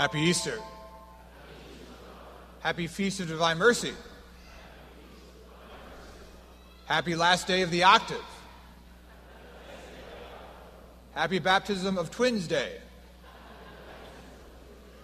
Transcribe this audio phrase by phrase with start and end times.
[0.00, 0.58] Happy Easter.
[2.60, 3.92] Happy Feast of Divine Mercy.
[6.86, 8.24] Happy last day of the octave.
[11.12, 12.78] Happy baptism of twins day.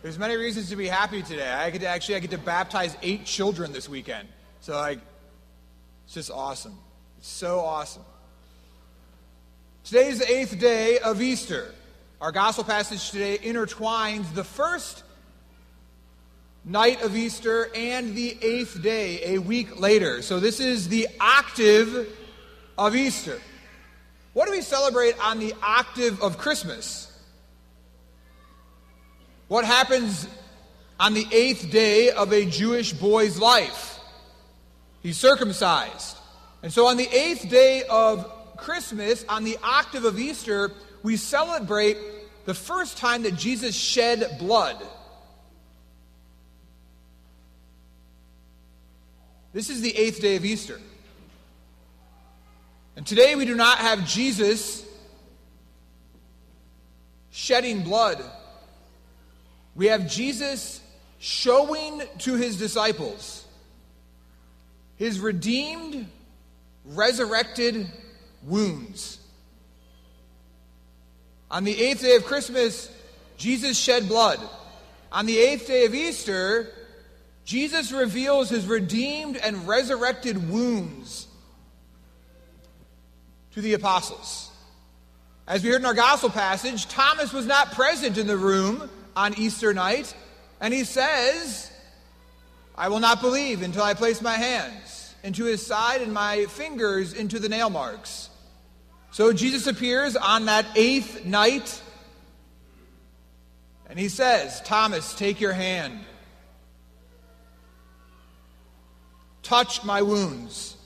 [0.00, 1.46] There's many reasons to be happy today.
[1.46, 4.26] I get to actually I get to baptize eight children this weekend.
[4.62, 5.00] So like
[6.06, 6.78] it's just awesome.
[7.18, 8.04] It's so awesome.
[9.84, 11.74] Today is the eighth day of Easter.
[12.26, 15.04] Our gospel passage today intertwines the first
[16.64, 20.22] night of Easter and the eighth day, a week later.
[20.22, 22.08] So this is the octave
[22.76, 23.40] of Easter.
[24.32, 27.16] What do we celebrate on the octave of Christmas?
[29.46, 30.26] What happens
[30.98, 34.00] on the eighth day of a Jewish boy's life?
[35.00, 36.16] He's circumcised.
[36.64, 40.72] And so on the eighth day of Christmas, on the octave of Easter,
[41.04, 41.96] we celebrate
[42.46, 44.82] the first time that Jesus shed blood.
[49.52, 50.80] This is the eighth day of Easter.
[52.96, 54.86] And today we do not have Jesus
[57.30, 58.22] shedding blood.
[59.74, 60.80] We have Jesus
[61.18, 63.42] showing to his disciples
[64.96, 66.06] his redeemed,
[66.86, 67.86] resurrected
[68.42, 69.18] wounds.
[71.50, 72.90] On the eighth day of Christmas,
[73.36, 74.40] Jesus shed blood.
[75.12, 76.68] On the eighth day of Easter,
[77.44, 81.28] Jesus reveals his redeemed and resurrected wounds
[83.52, 84.50] to the apostles.
[85.46, 89.34] As we heard in our gospel passage, Thomas was not present in the room on
[89.38, 90.12] Easter night,
[90.60, 91.70] and he says,
[92.76, 97.12] I will not believe until I place my hands into his side and my fingers
[97.12, 98.28] into the nail marks.
[99.16, 101.80] So Jesus appears on that eighth night
[103.88, 106.00] and he says, Thomas, take your hand.
[109.42, 110.76] Touch my wounds.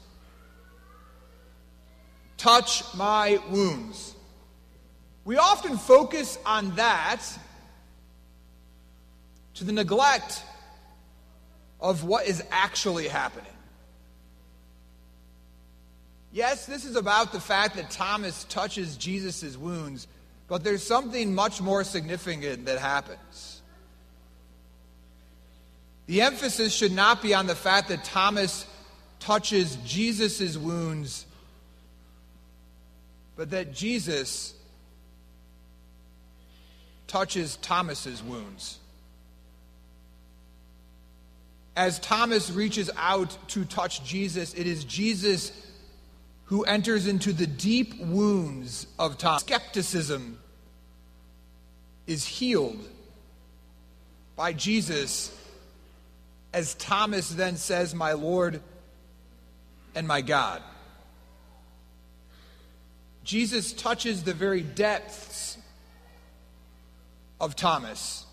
[2.37, 4.15] Touch my wounds.
[5.25, 7.27] We often focus on that
[9.55, 10.41] to the neglect
[11.81, 13.51] of what is actually happening.
[16.33, 20.07] Yes, this is about the fact that Thomas touches Jesus' wounds,
[20.47, 23.63] but there's something much more significant that happens.
[26.07, 28.67] The emphasis should not be on the fact that Thomas
[29.19, 31.27] touches Jesus' wounds,
[33.37, 34.55] but that Jesus
[37.07, 38.79] touches Thomas's wounds.
[41.77, 45.53] As Thomas reaches out to touch Jesus, it is Jesus
[46.50, 49.43] who enters into the deep wounds of Thomas.
[49.43, 50.37] Skepticism
[52.09, 52.88] is healed
[54.34, 55.33] by Jesus
[56.53, 58.60] as Thomas then says, My Lord
[59.94, 60.60] and my God.
[63.22, 65.56] Jesus touches the very depths
[67.41, 68.27] of Thomas.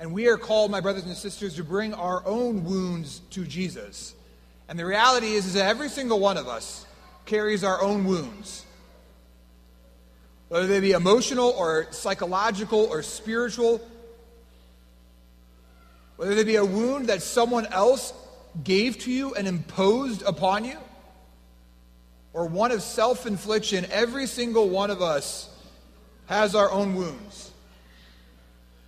[0.00, 4.14] And we are called, my brothers and sisters, to bring our own wounds to Jesus.
[4.72, 6.86] And the reality is, is that every single one of us
[7.26, 8.64] carries our own wounds.
[10.48, 13.86] Whether they be emotional or psychological or spiritual,
[16.16, 18.14] whether they be a wound that someone else
[18.64, 20.78] gave to you and imposed upon you,
[22.32, 25.50] or one of self infliction, every single one of us
[26.28, 27.50] has our own wounds.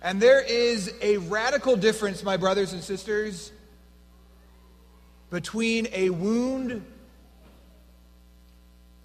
[0.01, 3.51] And there is a radical difference, my brothers and sisters,
[5.29, 6.85] between a wound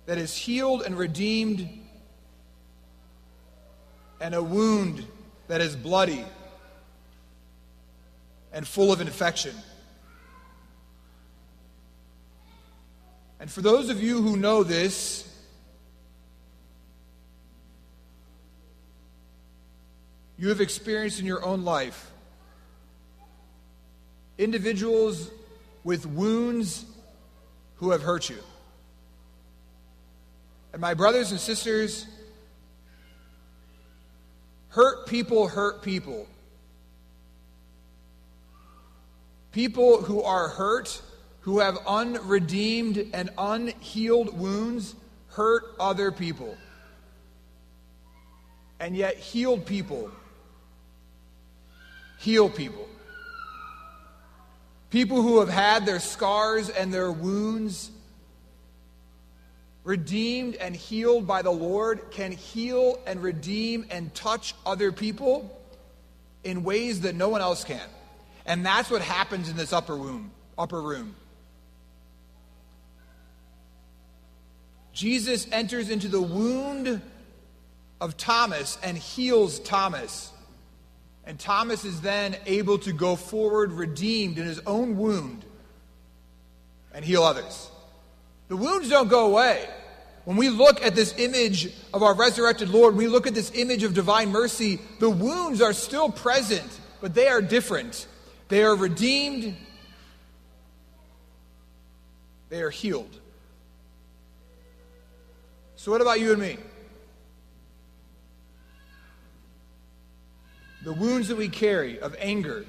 [0.07, 1.69] that is healed and redeemed
[4.21, 5.05] and a wound
[5.49, 6.25] that is bloody
[8.53, 9.55] and full of infection.
[13.39, 15.27] And for those of you who know this,
[20.37, 22.11] you have experienced in your own life
[24.39, 25.31] individuals
[25.85, 26.85] with wounds
[27.77, 28.39] who have hurt you.
[30.73, 32.07] And my brothers and sisters,
[34.69, 36.27] hurt people hurt people.
[39.53, 41.03] People who are hurt,
[41.41, 44.95] who have unredeemed and unhealed wounds,
[45.29, 46.57] hurt other people.
[48.79, 50.11] And yet, healed people
[52.21, 52.80] heal people.
[54.91, 57.91] People who have had their scars and their wounds
[59.85, 65.57] redeemed and healed by the Lord can heal and redeem and touch other people
[66.43, 67.81] in ways that no one else can.
[68.45, 71.15] And that's what happens in this upper room, upper room.
[74.93, 77.01] Jesus enters into the wound
[78.01, 80.33] of Thomas and heals Thomas.
[81.25, 85.45] And Thomas is then able to go forward redeemed in his own wound
[86.93, 87.71] and heal others.
[88.49, 89.69] The wounds don't go away.
[90.25, 93.85] When we look at this image of our resurrected Lord, we look at this image
[93.85, 96.69] of divine mercy, the wounds are still present,
[97.01, 98.07] but they are different.
[98.49, 99.57] They are redeemed,
[102.49, 103.17] they are healed.
[105.77, 106.59] So, what about you and me?
[110.91, 112.67] The wounds that we carry of anger,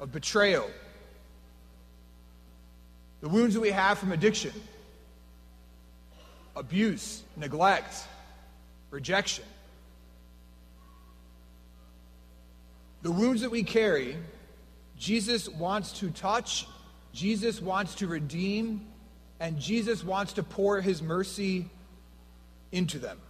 [0.00, 0.68] of betrayal,
[3.20, 4.50] the wounds that we have from addiction,
[6.56, 7.94] abuse, neglect,
[8.90, 9.44] rejection.
[13.02, 14.16] The wounds that we carry,
[14.98, 16.66] Jesus wants to touch,
[17.12, 18.84] Jesus wants to redeem,
[19.38, 21.70] and Jesus wants to pour his mercy
[22.72, 23.20] into them.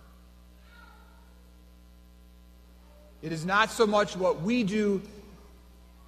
[3.23, 5.03] It is not so much what we do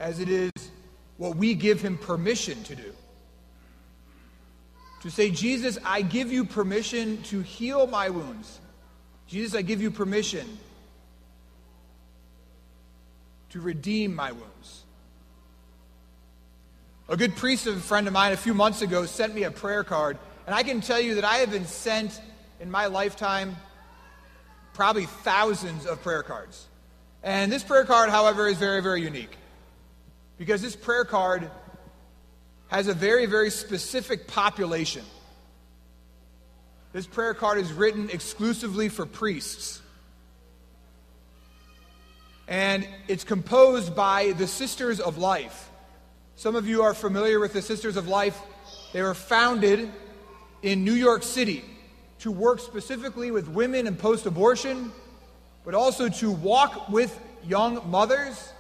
[0.01, 0.51] as it is
[1.17, 2.93] what we give him permission to do.
[5.03, 8.61] To say, Jesus, I give you permission to heal my wounds.
[9.27, 10.47] Jesus, I give you permission
[13.51, 14.83] to redeem my wounds.
[17.09, 19.85] A good priest, a friend of mine, a few months ago sent me a prayer
[19.85, 20.17] card,
[20.47, 22.21] and I can tell you that I have been sent
[22.61, 23.57] in my lifetime
[24.73, 26.67] probably thousands of prayer cards.
[27.23, 29.37] And this prayer card, however, is very, very unique.
[30.39, 31.51] Because this prayer card
[32.69, 35.05] has a very, very specific population.
[36.93, 39.81] This prayer card is written exclusively for priests.
[42.49, 45.71] And it's composed by the Sisters of Life.
[46.35, 48.39] Some of you are familiar with the Sisters of Life.
[48.93, 49.91] They were founded
[50.63, 51.65] in New York City
[52.21, 54.93] to work specifically with women in post abortion,
[55.65, 58.53] but also to walk with young mothers,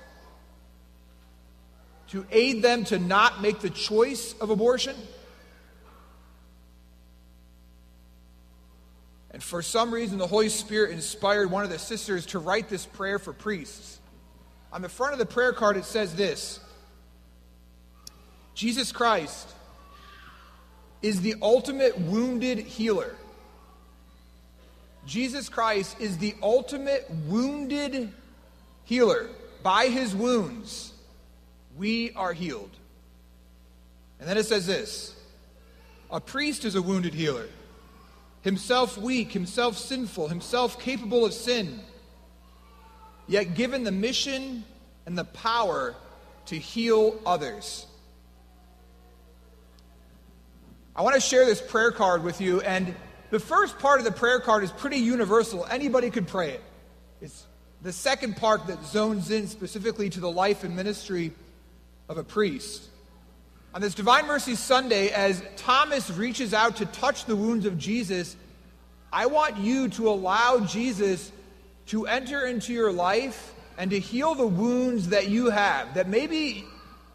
[2.09, 4.97] to aid them to not make the choice of abortion.
[9.31, 12.85] And for some reason, the Holy Spirit inspired one of the sisters to write this
[12.85, 13.99] prayer for priests.
[14.73, 16.61] On the front of the prayer card, it says this
[18.55, 19.49] Jesus Christ
[21.01, 23.17] is the ultimate wounded healer.
[25.07, 28.13] Jesus Christ is the ultimate wounded
[28.85, 29.29] healer.
[29.63, 30.93] By his wounds,
[31.77, 32.71] we are healed.
[34.21, 35.15] And then it says this
[36.11, 37.49] A priest is a wounded healer,
[38.43, 41.81] himself weak, himself sinful, himself capable of sin,
[43.27, 44.65] yet given the mission
[45.07, 45.95] and the power
[46.47, 47.87] to heal others.
[50.95, 52.95] I want to share this prayer card with you, and
[53.33, 55.67] the first part of the prayer card is pretty universal.
[55.71, 56.61] Anybody could pray it.
[57.23, 57.47] It's
[57.81, 61.33] the second part that zones in specifically to the life and ministry
[62.11, 62.83] of a priest.
[63.73, 68.37] On this Divine Mercy Sunday, as Thomas reaches out to touch the wounds of Jesus,
[69.11, 71.33] I want you to allow Jesus
[71.87, 76.67] to enter into your life and to heal the wounds that you have, that maybe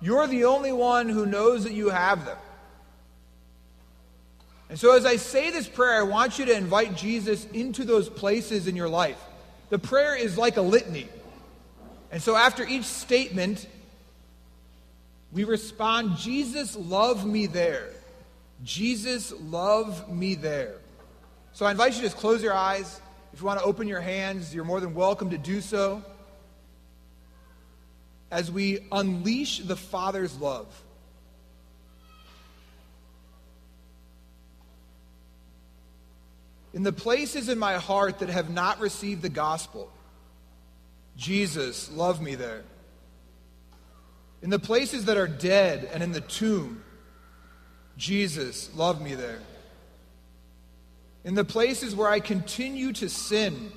[0.01, 2.37] you're the only one who knows that you have them.
[4.69, 8.09] And so, as I say this prayer, I want you to invite Jesus into those
[8.09, 9.17] places in your life.
[9.69, 11.07] The prayer is like a litany.
[12.11, 13.65] And so, after each statement,
[15.31, 17.89] we respond, Jesus, love me there.
[18.63, 20.75] Jesus, love me there.
[21.53, 22.99] So, I invite you to just close your eyes.
[23.31, 26.03] If you want to open your hands, you're more than welcome to do so.
[28.31, 30.67] As we unleash the Father's love.
[36.77, 39.91] In the places in my heart that have not received the gospel,
[41.17, 42.61] Jesus, love me there.
[44.43, 46.83] In the places that are dead and in the tomb,
[47.97, 49.39] Jesus, love me there.
[51.23, 53.71] In the places where I continue to sin,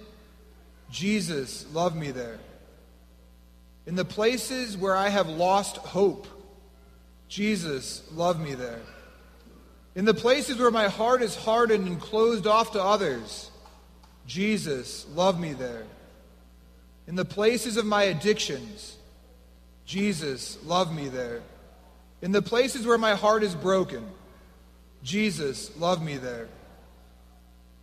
[0.90, 2.38] Jesus, love me there.
[3.86, 6.26] In the places where I have lost hope,
[7.28, 8.82] Jesus, love me there.
[9.94, 13.50] In the places where my heart is hardened and closed off to others,
[14.26, 15.84] Jesus, love me there.
[17.08, 18.96] In the places of my addictions,
[19.84, 21.42] Jesus, love me there.
[22.22, 24.06] In the places where my heart is broken,
[25.02, 26.46] Jesus, love me there.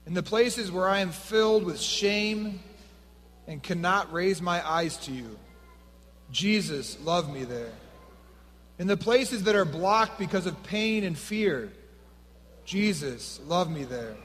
[0.05, 2.61] In the places where I am filled with shame
[3.47, 5.37] and cannot raise my eyes to you,
[6.31, 7.71] Jesus, love me there.
[8.79, 11.71] In the places that are blocked because of pain and fear,
[12.67, 14.17] Jesus, love me there.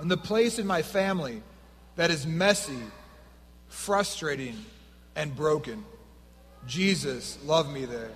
[0.00, 1.42] In the place in my family
[1.96, 2.78] that is messy,
[3.68, 4.56] frustrating,
[5.16, 5.84] and broken,
[6.68, 8.12] Jesus, love me there.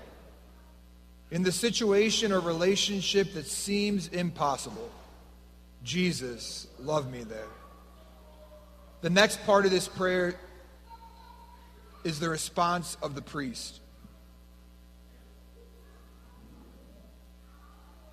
[1.33, 4.89] In the situation or relationship that seems impossible,
[5.83, 7.49] Jesus, love me there.
[9.01, 10.37] The next part of this prayer
[12.05, 13.81] is the response of the priest.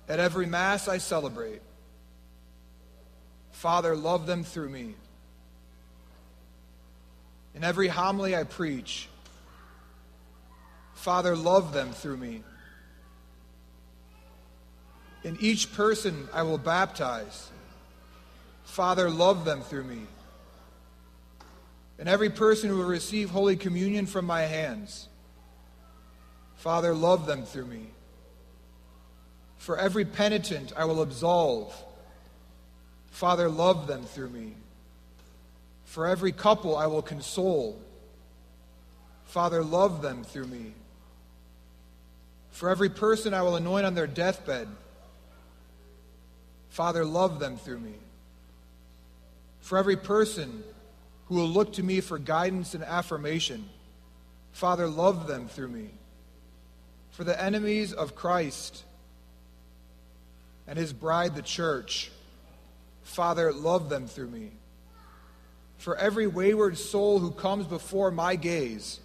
[0.08, 1.62] At every Mass I celebrate,
[3.52, 4.94] Father, love them through me.
[7.54, 9.08] In every homily I preach,
[10.94, 12.42] Father, love them through me.
[15.24, 17.50] In each person I will baptize,
[18.64, 20.00] Father, love them through me.
[21.98, 25.08] And every person who will receive Holy Communion from my hands,
[26.56, 27.86] Father, love them through me.
[29.62, 31.72] For every penitent I will absolve,
[33.12, 34.54] Father, love them through me.
[35.84, 37.80] For every couple I will console,
[39.26, 40.72] Father, love them through me.
[42.50, 44.66] For every person I will anoint on their deathbed,
[46.70, 47.94] Father, love them through me.
[49.60, 50.64] For every person
[51.26, 53.68] who will look to me for guidance and affirmation,
[54.50, 55.90] Father, love them through me.
[57.12, 58.82] For the enemies of Christ
[60.66, 62.10] and his bride, the church,
[63.02, 64.52] Father, love them through me.
[65.78, 69.00] For every wayward soul who comes before my gaze,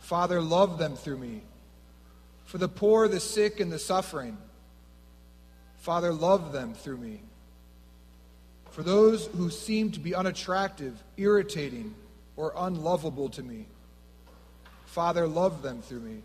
[0.00, 1.42] Father, love them through me.
[2.44, 4.36] For the poor, the sick, and the suffering,
[5.78, 7.20] Father, love them through me.
[8.70, 11.94] For those who seem to be unattractive, irritating,
[12.36, 13.66] or unlovable to me,
[14.86, 16.22] Father, love them through me.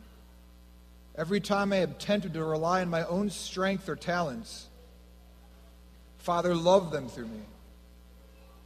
[1.18, 4.68] Every time I am tempted to rely on my own strength or talents,
[6.20, 7.42] Father, love them through me.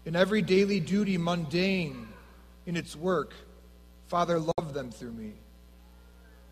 [0.03, 2.09] In every daily duty, mundane
[2.65, 3.33] in its work,
[4.07, 5.33] Father, love them through me.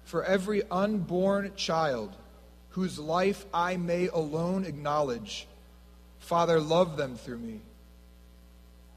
[0.05, 2.15] For every unborn child
[2.69, 5.47] whose life I may alone acknowledge,
[6.19, 7.59] Father, love them through me.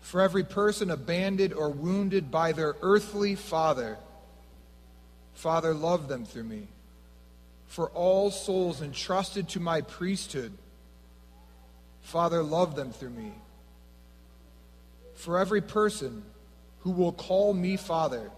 [0.00, 3.98] For every person abandoned or wounded by their earthly father,
[5.34, 6.68] Father, love them through me.
[7.72, 10.52] For all souls entrusted to my priesthood,
[12.02, 13.32] Father, love them through me.
[15.14, 16.22] For every person
[16.80, 18.30] who will call me Father,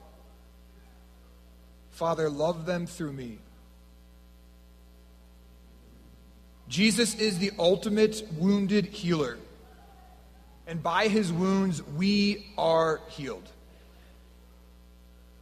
[1.91, 3.39] Father, love them through me.
[6.69, 9.37] Jesus is the ultimate wounded healer.
[10.69, 13.49] And by his wounds, we are healed.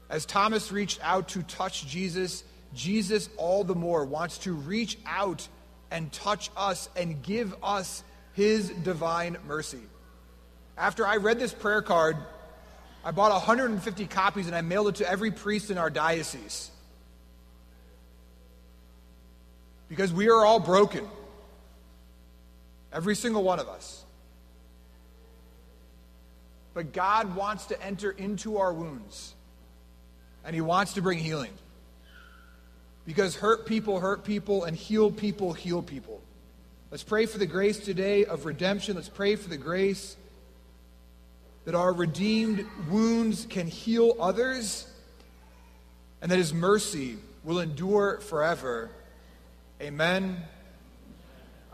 [0.09, 2.43] As Thomas reached out to touch Jesus,
[2.75, 5.47] Jesus all the more wants to reach out
[5.91, 8.03] and touch us and give us
[8.33, 9.81] his divine mercy.
[10.77, 12.17] After I read this prayer card,
[13.05, 16.71] I bought 150 copies and I mailed it to every priest in our diocese.
[19.89, 21.07] Because we are all broken.
[22.93, 24.05] Every single one of us.
[26.75, 29.35] But God wants to enter into our wounds,
[30.45, 31.53] and He wants to bring healing.
[33.05, 36.21] Because hurt people hurt people, and healed people heal people.
[36.91, 38.97] Let's pray for the grace today of redemption.
[38.97, 40.17] Let's pray for the grace
[41.65, 44.87] that our redeemed wounds can heal others,
[46.21, 48.91] and that His mercy will endure forever.
[49.81, 50.43] Amen.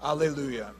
[0.03, 0.73] Alleluia.